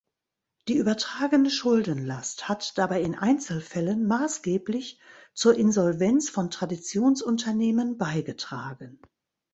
[0.67, 4.99] Die übertragene Schuldenlast hat dabei in Einzelfällen maßgeblich
[5.35, 8.99] zur Insolvenz von Traditionsunternehmen beigetragen.